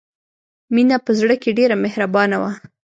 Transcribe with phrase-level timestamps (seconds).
[0.73, 2.51] مینه په زړه کې ډېره مهربانه وه